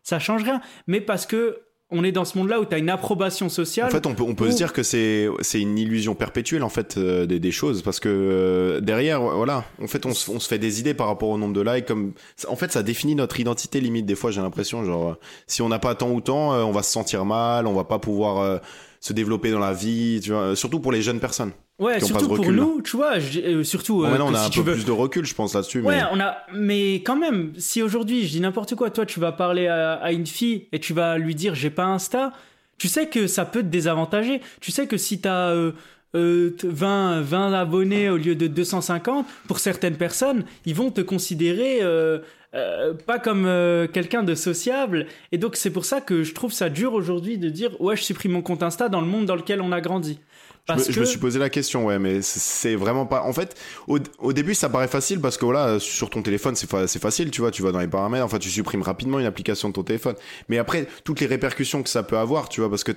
[0.04, 0.62] ça change rien.
[0.88, 1.60] Mais parce que
[1.92, 3.88] on est dans ce monde-là où tu as une approbation sociale.
[3.88, 6.70] En fait, on peut, on peut se dire que c'est c'est une illusion perpétuelle en
[6.70, 10.40] fait euh, des, des choses parce que euh, derrière, voilà, en fait, on se, on
[10.40, 11.86] se fait des idées par rapport au nombre de likes.
[11.86, 12.14] Comme
[12.48, 14.06] en fait, ça définit notre identité limite.
[14.06, 15.18] Des fois, j'ai l'impression, genre,
[15.48, 17.84] si on n'a pas tant ou tant, euh, on va se sentir mal, on va
[17.84, 18.58] pas pouvoir euh,
[19.02, 20.22] se développer dans la vie.
[20.24, 21.52] Tu vois, euh, surtout pour les jeunes personnes.
[21.80, 24.18] ouais, qui ont pas surtout ce pour recul, nous, tu vois, je- euh, surtout euh,
[24.22, 24.76] on a si un tu peu veux.
[24.76, 25.82] plus de recul, je pense là-dessus.
[25.82, 26.04] Ouais, mais...
[26.14, 29.68] on a, mais quand même, si aujourd'hui je dis n'importe quoi, toi tu vas parler
[29.68, 32.32] à, à une fille et tu vas lui dire j'ai pas Insta,
[32.78, 34.40] tu sais que ça peut te désavantager.
[34.60, 35.72] Tu sais que si t'as euh,
[36.16, 41.02] euh, t- 20, 20 abonnés au lieu de 250, pour certaines personnes, ils vont te
[41.02, 42.20] considérer euh,
[42.54, 45.08] euh, pas comme euh, quelqu'un de sociable.
[45.32, 48.04] Et donc c'est pour ça que je trouve ça dur aujourd'hui de dire ouais je
[48.04, 50.20] supprime mon compte Insta dans le monde dans lequel on a grandi.
[50.68, 53.24] Je me, Parce je que me suis posé la question, ouais, mais c'est- vraiment pas.
[53.24, 53.56] En fait,
[53.88, 57.02] au, au début, ça paraît facile parce que voilà, sur ton téléphone, c'est fa- c'est
[57.02, 59.74] facile, tu vois, tu vas dans les paramètres, enfin, tu supprimes rapidement une application de
[59.74, 60.14] ton téléphone.
[60.50, 62.92] Mais après, toutes les répercussions que ça peut avoir, tu vois, parce que.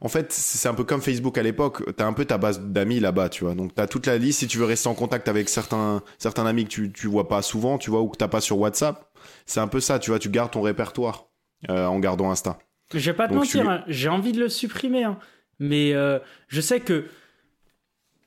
[0.00, 1.82] En fait, c'est un peu comme Facebook à l'époque.
[1.96, 3.54] T'as un peu ta base d'amis là-bas, tu vois.
[3.54, 4.40] Donc t'as toute la liste.
[4.40, 7.42] Si tu veux rester en contact avec certains certains amis que tu tu vois pas
[7.42, 9.08] souvent, tu vois, ou que t'as pas sur WhatsApp,
[9.46, 10.18] c'est un peu ça, tu vois.
[10.18, 11.26] Tu gardes ton répertoire
[11.70, 12.58] euh, en gardant Insta.
[12.92, 15.04] Je vais pas te Donc, mentir, tu- hein, j'ai envie de le supprimer.
[15.04, 15.18] hein.
[15.60, 17.06] Mais euh, je sais que,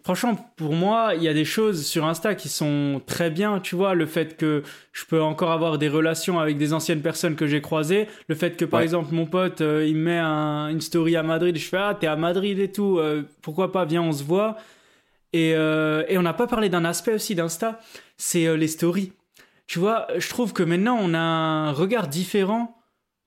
[0.07, 3.59] franchement, pour moi, il y a des choses sur Insta qui sont très bien.
[3.59, 7.35] Tu vois, le fait que je peux encore avoir des relations avec des anciennes personnes
[7.35, 8.07] que j'ai croisées.
[8.29, 8.85] Le fait que, par Ouais.
[8.85, 11.57] exemple, mon pote, euh, il met un- une story à Madrid.
[11.57, 12.99] Je fais, ah, t'es à Madrid et tout.
[12.99, 14.55] euh, pourquoi pas, viens, on se voit.
[15.33, 17.81] Et, euh, et on n'a pas parlé d'un aspect aussi d'Insta,
[18.15, 19.11] c'est euh, les stories.
[19.67, 22.77] Tu vois, je trouve que maintenant, on a un regard différent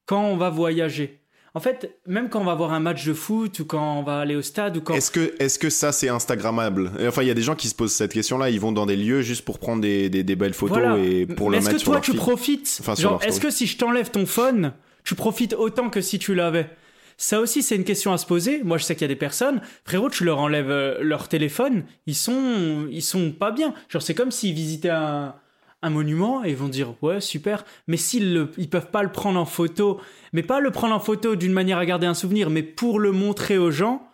[0.07, 1.20] quand on va voyager.
[1.55, 4.19] En fait, même quand on va voir un match de foot ou quand on va
[4.21, 4.95] aller au stade ou quand...
[4.95, 6.93] Est-ce que, est-ce que ça c'est Instagrammable?
[7.07, 8.51] Enfin, il y a des gens qui se posent cette question-là.
[8.51, 10.97] Ils vont dans des lieux juste pour prendre des, des, des belles photos Voilà.
[10.99, 12.21] et pour le est-ce mettre que sur toi, leur tu feed?
[12.21, 12.79] profites?
[12.81, 14.73] Enfin, est-ce que si je t'enlève ton phone,
[15.05, 16.71] tu profites autant que si tu l'avais?
[17.17, 18.63] Ça aussi, c'est une question à se poser.
[18.63, 21.85] Moi, je sais qu'il y a des personnes, frérot, tu leur enlèves euh, leur téléphone,
[22.07, 23.75] ils sont, ils sont pas bien.
[23.91, 25.35] Genre, c'est comme s'ils visitaient un,
[25.83, 27.65] un monument et ils vont dire ouais super.
[27.87, 30.01] Mais s'ils le, ils peuvent pas le prendre en photo,
[30.33, 33.13] mais pas le prendre en photo d'une manière à garder un souvenir, mais pour le
[33.13, 34.07] montrer aux gens.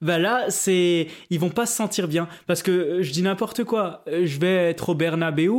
[0.00, 3.62] Bah là, c'est, ils vont pas se sentir bien parce que euh, je dis n'importe
[3.62, 4.02] quoi.
[4.08, 5.52] Euh, Je vais être au Bernabeu,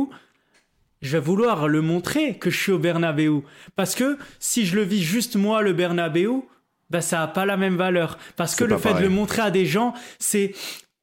[1.00, 3.40] je vais vouloir le montrer que je suis au Bernabeu.
[3.74, 6.42] Parce que si je le vis juste moi, le Bernabeu,
[6.90, 8.18] bah ça a pas la même valeur.
[8.36, 10.52] Parce que le fait de le montrer à des gens, c'est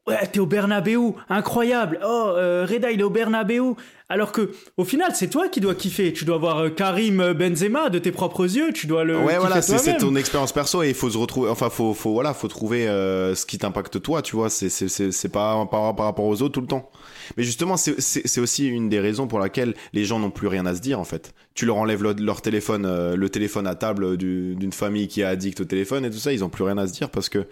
[0.07, 1.99] ouais, t'es au Bernabeu, incroyable.
[2.03, 3.75] Oh, euh, Reda, il est au Bernabeu.
[4.12, 6.13] Alors que au final, c'est toi qui dois kiffer.
[6.13, 8.71] Tu dois voir euh, Karim Benzema de tes propres yeux.
[8.74, 9.17] Tu dois le.
[9.17, 11.50] Ouais, voilà, c'est ton expérience perso et il faut se retrouver.
[11.50, 14.50] Enfin, faut, faut, voilà, faut trouver euh, ce qui t'impacte toi, tu vois.
[14.50, 16.89] C'est, c'est, c'est, c'est pas par, par rapport aux autres tout le temps.
[17.38, 20.76] Mais justement, c'est, aussi une des raisons pour laquelle les gens n'ont plus rien à
[20.76, 21.34] se dire en fait.
[21.54, 25.21] Tu leur enlèves le- leur téléphone, euh, le téléphone à table du- d'une famille qui
[25.21, 27.30] est addict au téléphone et tout ça, ils ont plus rien à se dire parce
[27.30, 27.47] que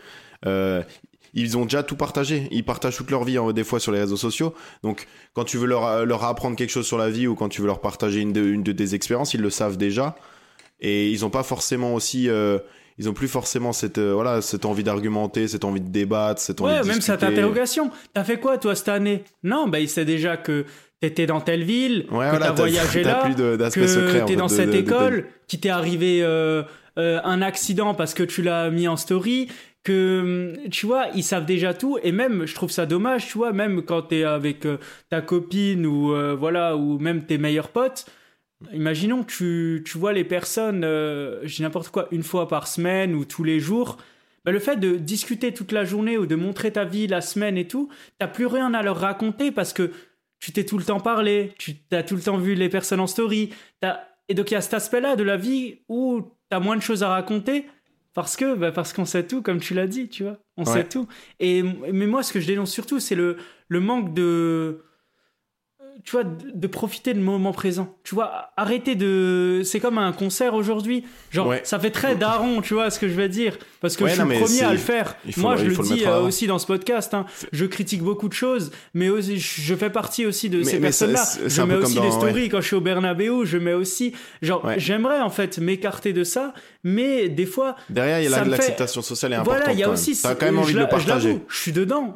[0.46, 0.82] euh,
[1.34, 2.48] ils ont déjà tout partagé.
[2.52, 4.54] Ils partagent toute leur vie hein, des fois sur les réseaux sociaux.
[4.84, 7.62] Donc, quand tu veux leur, leur apprendre quelque chose sur la vie ou quand tu
[7.62, 10.16] veux leur partager une de, une de tes expériences, ils le savent déjà
[10.82, 12.58] et ils ont pas forcément aussi euh,
[12.98, 16.62] ils ont plus forcément cette euh, voilà cette envie d'argumenter cette envie de débattre cette
[16.62, 17.92] envie Ouais, de même cette interrogation.
[18.14, 19.24] T'as fait quoi toi cette année?
[19.44, 20.66] Non, bah il sait déjà que
[21.02, 24.36] t'étais dans telle ville, ouais que voilà t'as voyagé là, plus de- que secret t'es
[24.38, 26.64] dans de- cette de- école, qu'il t'est arrivé euh,
[26.98, 29.48] euh, un accident parce que tu l'as mis en story,
[29.92, 33.54] hum, tu vois, ils savent déjà tout et même je trouve ça dommage, tu vois,
[33.54, 34.78] même quand t'es avec euh,
[35.10, 38.06] ta copine ou euh, voilà ou même tes meilleurs potes.
[38.74, 43.24] Imaginons que tu, vois les personnes, euh, dis n'importe quoi, une fois par semaine ou
[43.26, 43.98] tous les jours.
[44.44, 47.58] Bah, le fait de discuter toute la journée ou de montrer ta vie la semaine
[47.58, 49.92] et tout, t'as plus rien à leur raconter parce que
[50.40, 53.08] tu t'es tout le temps parlé, tu as tout le temps vu les personnes en
[53.08, 53.50] story.
[54.28, 57.04] Et donc il y a cet aspect-là de la vie où t'as moins de choses
[57.04, 57.66] à raconter
[58.14, 60.66] parce que bah, parce qu'on sait tout, comme tu l'as dit, tu vois, on Ouais.
[60.66, 61.08] sait tout.
[61.40, 64.84] Et mais moi, ce que je dénonce surtout, c'est le le manque de
[66.04, 67.96] tu vois, de profiter du moment présent.
[68.04, 69.62] Tu vois, arrêter de.
[69.64, 71.04] C'est comme un concert aujourd'hui.
[71.32, 73.58] Genre, ça fait très daron, tu vois ce que je veux dire.
[73.82, 75.16] Parce que je suis le premier à le faire.
[75.38, 77.14] Moi, je le dis euh, aussi dans ce podcast.
[77.14, 77.26] Hein.
[77.52, 81.24] Je critique beaucoup de choses, mais aussi, je fais partie aussi de ces personnes-là.
[81.46, 83.46] Je mets aussi des stories quand je suis au Bernabeu.
[83.46, 84.14] Je mets aussi.
[84.42, 87.76] Genre, j'aimerais en fait m'écarter de ça, mais des fois.
[87.90, 89.64] Derrière, il y a l'acceptation sociale est importante.
[89.64, 90.20] Voilà, il y a aussi.
[90.22, 91.40] T'as quand même envie de le partager.
[91.48, 92.16] Je suis dedans.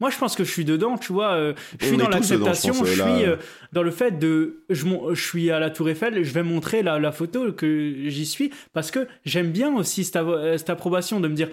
[0.00, 1.32] Moi, je pense que je suis dedans, tu vois.
[1.32, 3.36] Euh, je suis dans l'acceptation, je, suis euh,
[3.72, 4.64] dans le fait de.
[4.70, 8.26] Je, je, suis à la Tour Eiffel, je vais montrer la, la photo que j'y
[8.26, 11.48] suis parce que j'aime bien aussi cette, euh, cette, approbation de me dire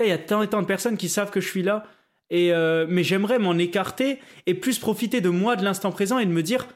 [0.00, 1.84] il y a tant et tant de personnes qui savent que je suis là.
[2.30, 2.52] Et,
[2.88, 6.42] mais j'aimerais m'en écarter et plus profiter de moi, de l'instant présent et de me
[6.42, 6.66] dire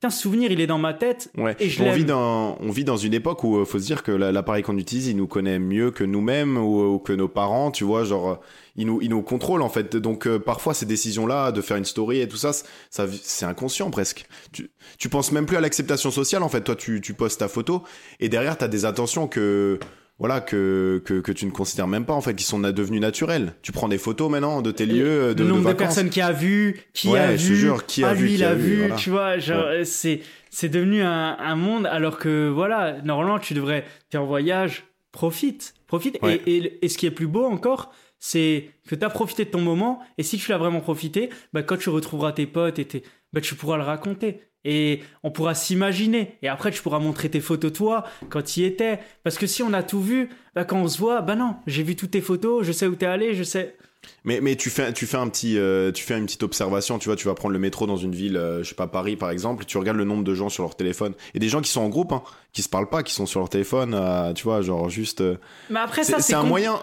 [0.00, 1.28] Putain, ce souvenir, il est dans ma tête.
[1.36, 1.56] Ouais.
[1.58, 4.04] Et je on, vit dans, on vit dans une époque où il faut se dire
[4.04, 7.82] que l'appareil qu'on utilise, il nous connaît mieux que nous-mêmes ou, que nos parents, tu
[7.82, 8.38] vois, genre,
[8.76, 9.96] il nous, il nous contrôle en fait.
[9.96, 12.52] Donc euh, parfois, ces décisions-là, de faire une story et tout ça,
[12.90, 14.26] ça c'est inconscient presque.
[14.52, 16.60] Tu, tu penses même plus à l'acceptation sociale en fait.
[16.60, 17.82] Toi, tu, tu postes ta photo
[18.20, 19.80] et derrière, tu as des intentions que
[20.18, 23.54] voilà que, que, que, tu ne considères même pas en fait qui sont devenus naturels.
[23.62, 26.32] Tu prends des photos maintenant de tes lieux de le nombre de, personnes qui a
[26.32, 29.38] vu, qui a vu, jure, qui a ah, vu, lui il a vu, tu vois,
[29.38, 34.26] genre c'est c'est devenu un, un, monde alors que voilà, normalement tu devrais t'es en
[34.26, 36.18] voyage, profite, profite.
[36.24, 39.50] Et, et, et, ce qui est plus beau encore, c'est que tu as profité de
[39.50, 42.88] ton moment et si tu l'as vraiment profité, bah quand tu retrouveras tes potes et
[43.32, 46.36] bah tu pourras le raconter et on pourra s'imaginer.
[46.42, 49.00] Et après, tu pourras montrer tes photos toi quand tu y étais.
[49.22, 51.82] Parce que si on a tout vu, bah, quand on se voit, bah non, j'ai
[51.82, 53.76] vu toutes tes photos, je sais où t'es allé, je sais.
[54.24, 57.08] Mais, mais tu fais tu fais un petit euh, tu fais une petite observation tu
[57.08, 59.30] vois tu vas prendre le métro dans une ville euh, je sais pas Paris par
[59.30, 61.80] exemple tu regardes le nombre de gens sur leur téléphone et des gens qui sont
[61.80, 64.62] en groupe hein, qui se parlent pas qui sont sur leur téléphone euh, tu vois
[64.62, 65.22] genre juste
[65.68, 66.80] mais après ça c'est un moyen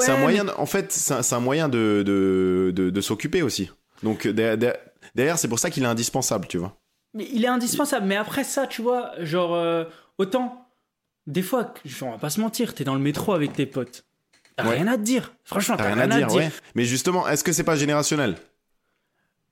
[0.00, 3.70] c'est un moyen en fait c'est un, moyen de de, de, de s'occuper aussi
[4.02, 4.26] donc
[5.14, 6.76] derrière c'est pour ça qu'il est indispensable tu vois
[7.16, 8.06] mais il est indispensable.
[8.06, 9.84] Mais après ça, tu vois, genre, euh,
[10.18, 10.68] autant,
[11.26, 14.04] des fois, on va pas se mentir, t'es dans le métro avec tes potes.
[14.56, 15.32] T'as rien à te dire.
[15.44, 16.32] Franchement, t'as rien, à, dire.
[16.34, 16.50] Ouais.
[16.74, 18.36] Mais justement, est-ce que c'est pas générationnel?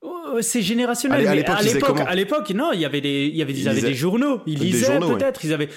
[0.00, 1.26] Oh, c'est générationnel.
[1.26, 3.94] À l'époque, à l'époque, non, il y avait des, il y avait, ils, avaient des
[3.94, 4.40] journaux.
[4.46, 5.44] Ils lisaient peut-être.
[5.44, 5.68] Ils avaient,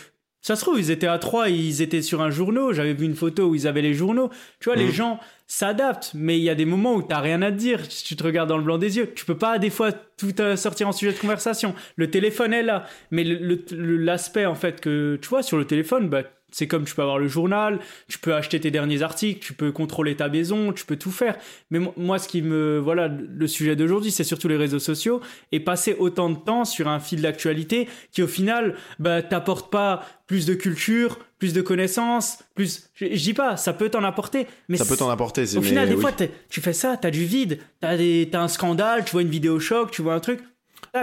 [0.42, 2.72] ça se trouve, ils étaient à trois, ils étaient sur un journaux.
[2.72, 4.30] J'avais vu une photo où ils avaient les journaux.
[4.60, 4.92] Tu vois, les mhm.
[4.92, 7.88] gens s'adaptent, mais il y a des moments où t'as rien à te dire.
[7.88, 10.56] Tu te regardes dans le blanc des yeux, tu peux pas des fois tout euh,
[10.56, 11.74] sortir en sujet de conversation.
[11.96, 13.24] Le téléphone est là, mais
[13.72, 17.20] l'aspect en fait que tu vois sur le téléphone, bah c'est comme tu peux avoir
[17.20, 20.96] le journal, tu peux acheter tes derniers articles, tu peux contrôler ta maison, tu peux
[20.96, 21.38] tout faire.
[21.72, 22.80] Mais moi, ce qui me.
[22.80, 25.20] Voilà, le sujet d'aujourd'hui, c'est surtout les réseaux sociaux
[25.52, 30.06] et passer autant de temps sur un fil d'actualité qui, au final, bah, t'apporte pas
[30.26, 32.90] plus de culture, plus de connaissances, plus.
[32.96, 34.48] Je, dis pas, ça peut t'en apporter.
[34.70, 36.12] Mais ça peut t'en apporter, Au final, des fois,
[36.50, 39.92] tu fais ça, t'as du vide, t'as as un scandale, tu vois une vidéo choc,
[39.92, 40.40] tu vois un truc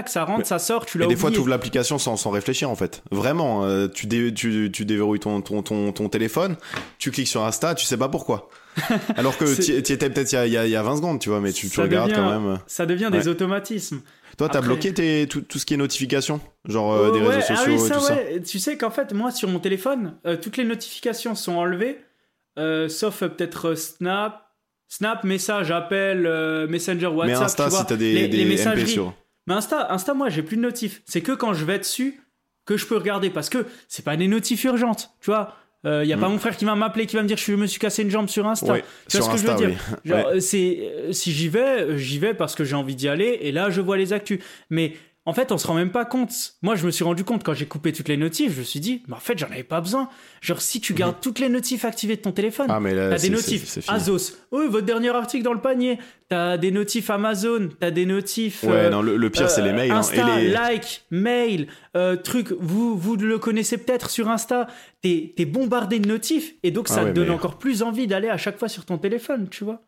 [0.06, 1.16] ça rentre, ça sort, tu l'as oublié.
[1.16, 3.02] des fois, tu ouvres l'application sans, sans réfléchir, en fait.
[3.10, 6.56] Vraiment, euh, tu, tu, tu, déverrouilles ton, ton, ton, ton, téléphone,
[6.98, 8.48] tu cliques sur Insta, tu sais pas pourquoi.
[9.16, 11.52] Alors que tu étais peut-être il y a, y a 20 secondes, tu vois, mais
[11.52, 12.58] tu, tu regardes quand même.
[12.66, 14.00] Ça devient des automatismes.
[14.36, 17.56] Toi, t'as bloqué tes, tout, tout, ce qui est notification Genre euh, des réseaux ah
[17.56, 18.16] sociaux et tout ça?
[18.44, 21.98] Tu sais qu'en fait, moi, sur mon téléphone, euh, toutes les notifications sont enlevées,
[22.88, 24.40] sauf peut-être Snap,
[24.88, 26.22] Snap, message, appel,
[26.68, 27.38] Messenger, WhatsApp.
[27.38, 29.14] Mais Insta, si t'as des, des MP sur.
[29.46, 31.02] Mais Insta, Insta moi, j'ai plus de notifs.
[31.04, 32.20] C'est que quand je vais dessus
[32.64, 35.54] que je peux regarder parce que c'est pas des notifs urgentes, tu vois.
[35.84, 36.32] Il euh, y a pas mm.
[36.32, 38.28] mon frère qui va m'appeler qui va me dire je me suis cassé une jambe
[38.28, 38.74] sur Insta.
[39.06, 42.32] tu vois ce que je veux dire Genre, c'est euh, si j'y vais, j'y vais
[42.32, 44.40] parce que j'ai envie d'y aller et là je vois les actus.
[44.70, 44.94] Mais
[45.26, 46.32] en fait, on se rend même pas compte.
[46.60, 48.80] Moi, je me suis rendu compte quand j'ai coupé toutes les notifs, je me suis
[48.80, 50.10] dit, mais en fait, j'en avais pas besoin.
[50.42, 51.20] Genre, si tu gardes mhm.
[51.22, 54.36] toutes les notifs activées de ton téléphone, ah, t'as des notifs Azos.
[54.52, 55.98] Oui, votre dernier article dans le panier.
[56.28, 57.70] T'as des notifs Amazon.
[57.80, 58.64] T'as des notifs.
[58.64, 59.90] Ouais, euh, non, le, pire, c'est les mails.
[59.90, 60.50] Hein, Insta, et les...
[60.50, 62.52] like, mail, euh, truc.
[62.60, 64.66] Vous, vous le connaissez peut-être sur Insta.
[65.00, 68.38] T'es bombardé de notifs et donc ça ah te donne encore plus envie d'aller à
[68.38, 69.82] chaque fois sur ton téléphone, tu vois.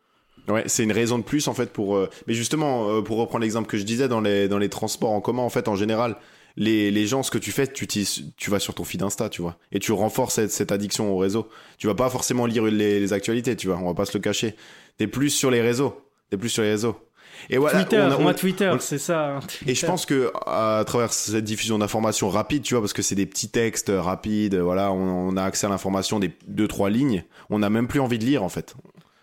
[0.49, 1.97] Ouais, c'est une raison de plus en fait pour.
[1.97, 5.11] Euh, mais justement, euh, pour reprendre l'exemple que je disais dans les dans les transports
[5.11, 6.17] en commun, en fait, en général,
[6.57, 9.43] les, les gens, ce que tu fais, tu, tu vas sur ton feed Insta, tu
[9.43, 11.49] vois, et tu renforces cette, cette addiction au réseau.
[11.79, 14.23] Tu vas pas forcément lire les, les, actualités, tu vois, on va pas se le
[14.23, 14.55] cacher.
[14.99, 16.97] T'es plus sur les réseaux, t'es plus sur les réseaux.
[17.51, 19.37] Et voilà, Twitter, moi Twitter, c'est ça.
[19.37, 23.03] Hein, et je pense que à travers cette diffusion d'informations rapides, tu vois, parce que
[23.03, 26.89] c'est des petits textes rapides, voilà, on, on a accès à l'information des deux trois
[26.89, 28.75] lignes, on n'a même plus envie de lire en fait.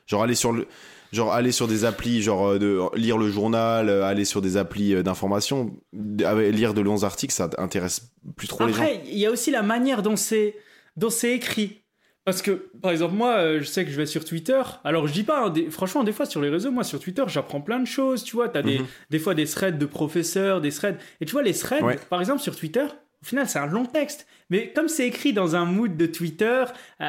[0.06, 0.68] Genre aller sur le
[1.14, 4.58] genre aller sur des applis, genre euh, de lire le journal, euh, aller sur des
[4.58, 8.82] applis euh, d'information, lire de longs articles, ça intéresse plus trop les gens.
[8.82, 10.56] Après, il y a aussi la manière dont c'est
[10.98, 11.80] dont c'est écrit.
[12.26, 14.62] Parce que, par exemple, moi, je sais que je vais sur Twitter.
[14.86, 17.24] Alors, je dis pas, hein, des- franchement, des fois sur les réseaux, moi sur Twitter,
[17.28, 18.24] j'apprends plein de choses.
[18.24, 18.86] Tu vois, t'as des, Mhm.
[19.10, 20.98] des fois des threads de professeurs, des threads.
[21.20, 22.00] Et tu vois, les threads, Ouais.
[22.10, 22.86] par exemple, sur Twitter,
[23.22, 24.26] au final, c'est un long texte.
[24.50, 26.64] Mais comme c'est écrit dans un mood de Twitter,
[27.02, 27.04] euh,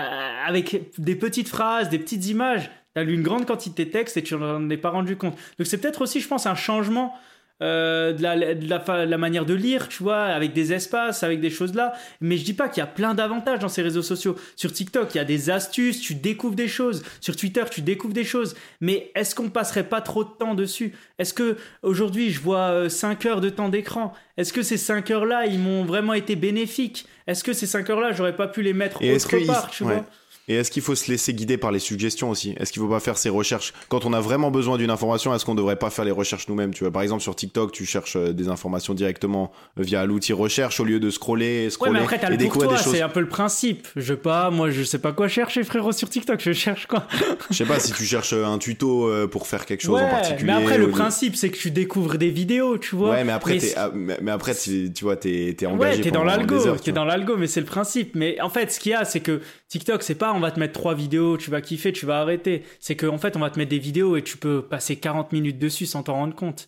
[0.48, 4.22] avec des petites phrases, des petites images, t'as lu une grande quantité de texte et
[4.22, 5.36] tu n'en es pas rendu compte.
[5.58, 7.14] Donc, c'est peut-être aussi, je pense, un changement.
[7.62, 11.22] euh, de, la, de la fa- la manière de lire, tu vois, avec des espaces,
[11.22, 11.92] avec des choses là.
[12.20, 14.34] Mais je dis pas qu'il y a plein d'avantages dans ces réseaux sociaux.
[14.56, 17.04] Sur TikTok, il y a des astuces, tu découvres des choses.
[17.20, 18.56] Sur Twitter, tu découvres des choses.
[18.80, 20.94] Mais est-ce qu'on passerait pas trop de temps dessus?
[21.20, 24.12] Est-ce que aujourd'hui, je vois 5 heures de temps d'écran?
[24.36, 27.06] Est-ce que ces 5 heures-là, ils m'ont vraiment été bénéfiques?
[27.28, 29.94] Est-ce que ces 5 heures-là, j'aurais pas pu les mettre Et autre part, tu ouais.
[29.94, 30.06] vois?
[30.48, 32.54] Et est-ce qu'il faut se laisser guider par les suggestions aussi?
[32.58, 33.72] Est-ce qu'il faut pas faire ses recherches?
[33.88, 36.74] Quand on a vraiment besoin d'une information, est-ce qu'on devrait pas faire les recherches nous-mêmes?
[36.74, 40.32] Tu vois, par exemple sur TikTok, tu cherches euh, des informations directement euh, via l'outil
[40.34, 42.82] recherche au lieu de scroller, Ouais, scroller mais après, t'as et le pour toi, des
[42.82, 42.92] choses.
[42.92, 43.88] c'est un peu le principe.
[43.96, 46.40] Je pas, moi, je sais pas quoi chercher, frérot, sur TikTok.
[46.40, 47.06] Je cherche quoi?
[47.50, 50.10] Je sais pas si tu cherches euh, un tuto pour faire quelque chose en Ouais,
[50.10, 50.44] particulier.
[50.52, 53.10] mais après, le principe, c'est que tu découvres des vidéos, tu vois.
[53.10, 55.96] Ouais, mais après, Mais ah, mais, mais après, tu, vois, t'es, t'es engagé.
[55.96, 58.14] Ouais, t'es dans l'algo, t'es dans l'algo, mais c'est le principe.
[58.14, 60.60] Mais en fait, ce qu'il y a, c'est que TikTok, c'est pas on va te
[60.60, 62.62] mettre trois vidéos, tu vas kiffer, tu vas arrêter.
[62.80, 65.58] C'est qu'en fait, on va te mettre des vidéos et tu peux passer 40 minutes
[65.58, 66.66] dessus sans t'en rendre compte.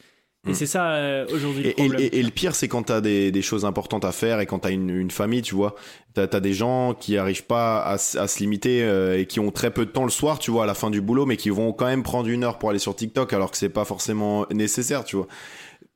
[0.48, 0.54] Et Mm.
[0.54, 2.00] c'est ça euh, aujourd'hui le Et, et- problème.
[2.00, 4.60] et- et le pire, c'est quand t'as des, des choses importantes à faire et quand
[4.60, 5.74] t'as une, une famille, tu vois,
[6.14, 9.72] t'as as des gens qui arrivent pas à, se limiter euh, et qui ont très
[9.72, 11.72] peu de temps le soir, tu vois, à la fin du boulot, mais qui vont
[11.72, 15.02] quand même prendre une heure pour aller sur TikTok alors que c'est pas forcément nécessaire,
[15.04, 15.26] tu vois.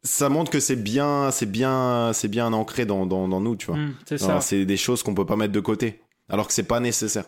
[0.03, 3.67] Ça montre que c'est bien, c'est bien, c'est bien ancré dans, dans, dans nous, tu
[3.67, 3.77] vois.
[3.77, 4.41] Mm, ça.
[4.41, 7.25] C'est des choses qu'on peut pas mettre de côté, alors que c'est pas nécessaire.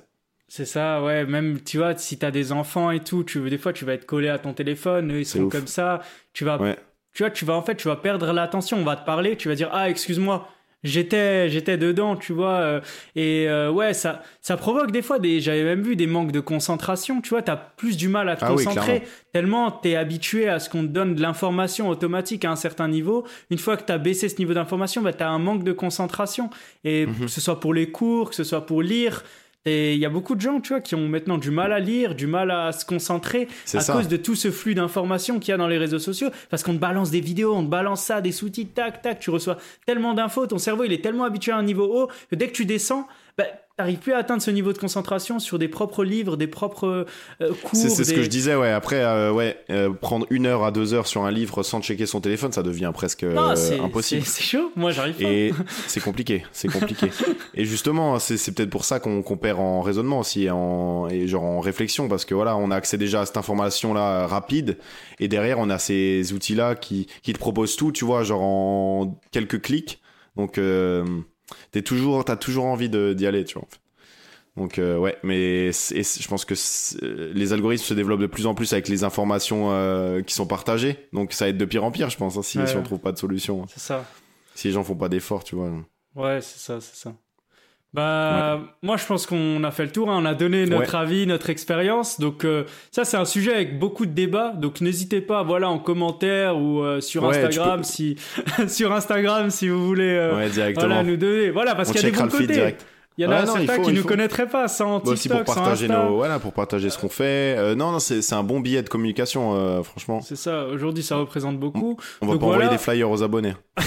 [0.54, 1.24] C'est ça, ouais.
[1.24, 4.04] Même, tu vois, si t'as des enfants et tout, tu, des fois, tu vas être
[4.04, 5.50] collé à ton téléphone, eux, ils sont ouf.
[5.52, 6.02] comme ça.
[6.34, 6.76] Tu vas, Ouais.
[7.14, 8.76] tu vois, tu vas, en fait, tu vas perdre l'attention.
[8.76, 10.46] On va te parler, tu vas dire, ah, excuse-moi.
[10.84, 12.80] J'étais, j'étais dedans, tu vois, euh,
[13.16, 16.40] et euh, ouais, ça, ça provoque des fois des, j'avais même vu des manques de
[16.40, 20.58] concentration, tu vois, t'as plus du mal à te Ah concentrer, tellement t'es habitué à
[20.58, 23.24] ce qu'on te donne de l'information automatique à un certain niveau.
[23.50, 26.50] Une fois que t'as baissé ce niveau d'information, bah t'as un manque de concentration,
[26.82, 27.14] et Mhm.
[27.20, 29.22] que ce soit pour les cours, que ce soit pour lire,
[29.64, 31.78] et il y a beaucoup de gens, tu vois, qui ont maintenant du mal à
[31.78, 33.92] lire, du mal à se concentrer à ça.
[33.92, 36.30] cause de tout ce flux d'informations qu'il y a dans les réseaux sociaux.
[36.50, 39.30] Parce qu'on te balance des vidéos, on te balance ça, des sous-titres, tac, tac, tu
[39.30, 42.48] reçois tellement d'infos, ton cerveau il est tellement habitué à un niveau haut que dès
[42.48, 43.06] que tu descends,
[43.38, 43.44] bah,
[43.76, 47.06] t'arrives plus à atteindre ce niveau de concentration sur des propres livres, des propres
[47.40, 47.70] euh, cours.
[47.74, 48.70] C'est ce que je disais, ouais.
[48.70, 52.04] Après, euh, ouais, euh, prendre une heure à deux heures sur un livre sans checker
[52.06, 54.24] son téléphone, ça devient presque impossible.
[54.24, 55.24] c'est- chaud, moi j'arrive pas.
[55.24, 55.52] Et
[55.86, 57.08] c'est compliqué, c'est compliqué.
[57.54, 61.60] et justement, c'est peut-être pour ça qu'on perd en raisonnement aussi, en, et genre en
[61.60, 64.78] réflexion, parce que voilà, on a accès déjà à cette information-là rapide,
[65.18, 69.20] et derrière, on a ces outils-là qui, qui te proposent tout, tu vois, genre en
[69.30, 70.00] quelques clics.
[70.36, 71.04] Donc, euh,
[71.70, 73.68] t'es toujours, t'as toujours envie d'y aller, tu vois.
[74.56, 78.54] Donc euh, ouais, mais je pense que c'est- les algorithmes se développent de plus en
[78.54, 81.08] plus avec les informations euh, qui sont partagées.
[81.14, 82.82] Donc ça va être de pire en pire, je pense, hein, si, Ouais, si on
[82.82, 83.64] trouve pas de solution.
[83.68, 84.04] C'est ça.
[84.54, 85.70] Si les gens font pas d'efforts, tu vois.
[86.14, 87.14] Ouais, c'est ça, c'est ça.
[87.94, 90.18] Bah, moi je pense qu'on a fait le tour, hein.
[90.18, 92.18] on a donné notre avis, notre expérience.
[92.18, 94.52] Donc euh, ça c'est un sujet avec beaucoup de débats.
[94.56, 98.16] Donc n'hésitez pas, voilà, en commentaire ou euh, sur Ouais, Instagram peux- si
[98.68, 100.04] sur Instagram si vous voulez.
[100.14, 100.86] euh, ouais, directement.
[100.86, 101.50] Voilà, nous donner.
[101.50, 102.46] Voilà, parce on qu'il y a des bons côtés.
[102.46, 102.86] direct.
[103.18, 104.08] Il y en a non, certains faut, qui nous faut.
[104.08, 106.02] connaîtraient pas sans Bah, aussi TikTok, pour sans partager Insta.
[106.04, 107.54] nos, voilà, pour partager ce qu'on fait.
[107.58, 110.22] Euh, non, non, c'est un bon billet de communication, euh, franchement.
[110.22, 110.64] C'est ça.
[110.64, 111.98] Aujourd'hui, ça représente beaucoup.
[112.22, 113.52] On va Donc pas envoyer des flyers aux abonnés.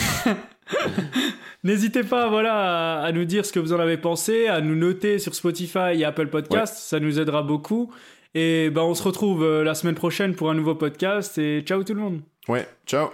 [1.65, 4.75] N'hésitez pas, voilà, à, à nous dire ce que vous en avez pensé, à nous
[4.75, 6.77] noter sur Spotify et Apple Podcast.
[6.77, 7.91] Ça nous aidera beaucoup.
[8.35, 11.37] Et ben, on se retrouve euh, la semaine prochaine pour un nouveau podcast.
[11.39, 12.21] Et ciao tout le monde.
[12.47, 13.09] Ouais, ciao.